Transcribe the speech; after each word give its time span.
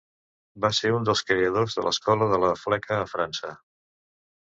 Va 0.63 0.71
ser 0.77 0.91
un 0.99 1.05
dels 1.09 1.21
creadors 1.33 1.79
de 1.81 1.85
l'Escola 1.89 2.31
de 2.35 2.43
la 2.47 2.53
fleca 2.65 3.01
a 3.01 3.09
França. 3.15 3.57